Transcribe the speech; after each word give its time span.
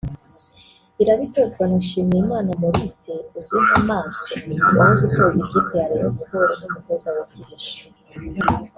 iraba 1.01 1.21
itozwa 1.27 1.63
na 1.69 1.77
Nshimiyimana 1.81 2.49
Maurice 2.61 3.13
uzwi 3.37 3.57
nka 3.67 3.79
Maso 3.89 4.03
wahoze 4.77 5.03
atoza 5.09 5.37
ikipe 5.43 5.73
ya 5.79 5.89
Rayon 5.89 6.13
Sports 6.17 6.57
nk’umutoza 6.61 7.07
wungirije 7.15 7.81